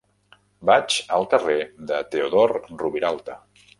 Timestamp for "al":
1.17-1.27